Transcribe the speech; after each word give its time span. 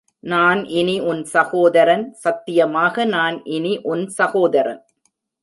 நான் 0.23 0.61
இனி 0.65 0.95
உன் 0.99 1.21
சகோதரன், 1.25 2.05
சத்தியமாக 2.13 3.05
நான் 3.05 3.37
இனி 3.43 3.73
உன் 3.83 4.09
சகோதரன். 4.09 4.81